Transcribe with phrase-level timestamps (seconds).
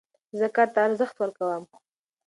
[0.39, 1.63] زه کار ته ارزښت ورکوم.